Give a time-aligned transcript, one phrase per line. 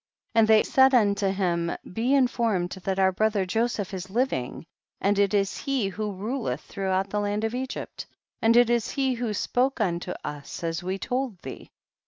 [0.33, 0.39] 102.
[0.39, 4.65] And they said unto him, be informed that our brother Joseph is living,
[4.99, 8.07] and it is he who ruleth through, out the land of Egj^pt,
[8.41, 11.69] and it is he who spoke unto us as we told thee.